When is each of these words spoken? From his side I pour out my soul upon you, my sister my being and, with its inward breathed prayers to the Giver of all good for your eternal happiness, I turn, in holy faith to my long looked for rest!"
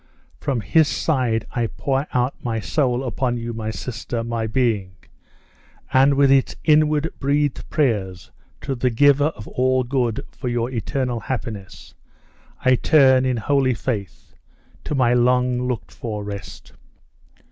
From 0.39 0.61
his 0.61 0.87
side 0.87 1.45
I 1.51 1.67
pour 1.67 2.07
out 2.11 2.33
my 2.43 2.59
soul 2.59 3.03
upon 3.03 3.37
you, 3.37 3.53
my 3.53 3.69
sister 3.69 4.23
my 4.23 4.47
being 4.47 4.95
and, 5.93 6.15
with 6.15 6.31
its 6.31 6.55
inward 6.63 7.13
breathed 7.19 7.69
prayers 7.69 8.31
to 8.61 8.73
the 8.73 8.89
Giver 8.89 9.27
of 9.35 9.47
all 9.47 9.83
good 9.83 10.25
for 10.31 10.47
your 10.47 10.71
eternal 10.71 11.19
happiness, 11.19 11.93
I 12.65 12.77
turn, 12.77 13.25
in 13.25 13.37
holy 13.37 13.75
faith 13.75 14.33
to 14.85 14.95
my 14.95 15.13
long 15.13 15.67
looked 15.67 15.91
for 15.91 16.23
rest!" 16.23 16.73